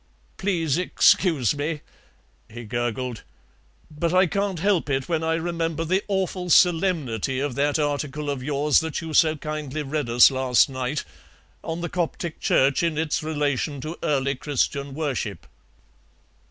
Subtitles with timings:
[0.37, 1.81] "Please excuse me,"
[2.49, 3.21] he gurgled,
[3.95, 8.41] "but I can't help it when I remember the awful solemnity of that article of
[8.41, 11.03] yours that you so kindly read us last night,
[11.63, 15.45] on the Coptic Church in its relation to early Christian worship."